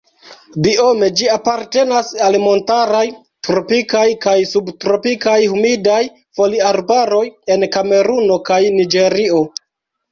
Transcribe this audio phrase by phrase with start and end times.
[0.67, 3.03] Biome ĝi apartenas al montaraj
[3.49, 6.01] tropikaj kaj subtropikaj humidaj
[6.41, 7.25] foliarbaroj
[7.57, 9.47] en Kameruno kaj Niĝerio.